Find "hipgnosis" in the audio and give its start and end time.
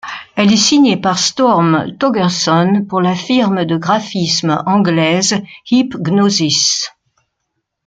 5.69-6.87